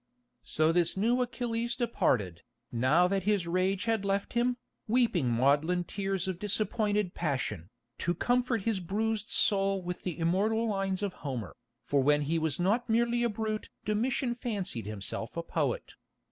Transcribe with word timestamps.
So 0.41 0.71
this 0.71 0.97
new 0.97 1.21
Achilles 1.21 1.75
departed, 1.75 2.41
now 2.71 3.07
that 3.07 3.21
his 3.21 3.45
rage 3.45 3.83
had 3.83 4.03
left 4.03 4.33
him, 4.33 4.57
weeping 4.87 5.29
maudlin 5.31 5.83
tears 5.83 6.27
of 6.27 6.39
disappointed 6.39 7.13
passion, 7.13 7.69
to 7.99 8.15
comfort 8.15 8.63
his 8.63 8.79
"bruised 8.79 9.29
soul" 9.29 9.83
with 9.83 10.01
the 10.01 10.17
immortal 10.17 10.67
lines 10.67 11.03
of 11.03 11.13
Homer, 11.21 11.55
for 11.83 12.01
when 12.01 12.21
he 12.21 12.39
was 12.39 12.59
not 12.59 12.89
merely 12.89 13.21
a 13.21 13.29
brute 13.29 13.69
Domitian 13.85 14.33
fancied 14.33 14.87
himself 14.87 15.37
a 15.37 15.43
poet. 15.43 15.93